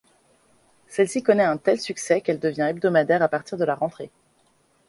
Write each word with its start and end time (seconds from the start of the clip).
Celle-ci 0.87 1.21
connaît 1.21 1.43
un 1.43 1.57
tel 1.57 1.79
succès 1.79 2.21
qu'elle 2.21 2.39
devient 2.39 2.65
hebdomadaire 2.71 3.21
à 3.21 3.27
partir 3.29 3.59
de 3.59 3.65
la 3.65 3.75
rentrée. 3.75 4.09